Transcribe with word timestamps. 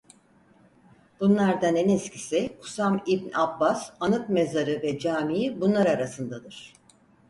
Bunlardan 1.19 1.75
en 1.75 1.89
eskisi 1.89 2.57
Kusam-ibn-Abbas 2.61 3.93
anıt 3.99 4.29
mezarı 4.29 4.81
ve 4.83 4.99
camii 4.99 5.61
bunlar 5.61 5.85
arasındadır. 5.85 6.73